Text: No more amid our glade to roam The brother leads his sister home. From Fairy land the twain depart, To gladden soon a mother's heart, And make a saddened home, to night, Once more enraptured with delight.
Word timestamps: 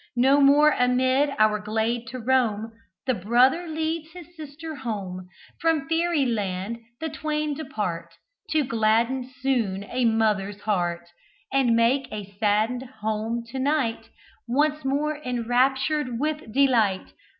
No 0.17 0.41
more 0.41 0.71
amid 0.71 1.29
our 1.37 1.59
glade 1.59 2.07
to 2.07 2.17
roam 2.17 2.71
The 3.05 3.13
brother 3.13 3.67
leads 3.67 4.13
his 4.13 4.35
sister 4.35 4.77
home. 4.77 5.27
From 5.59 5.87
Fairy 5.87 6.25
land 6.25 6.79
the 6.99 7.07
twain 7.07 7.53
depart, 7.53 8.15
To 8.49 8.63
gladden 8.63 9.31
soon 9.41 9.83
a 9.83 10.05
mother's 10.05 10.61
heart, 10.61 11.07
And 11.53 11.75
make 11.75 12.11
a 12.11 12.35
saddened 12.39 12.89
home, 13.01 13.43
to 13.51 13.59
night, 13.59 14.09
Once 14.47 14.83
more 14.83 15.21
enraptured 15.23 16.17
with 16.19 16.51
delight. 16.51 17.13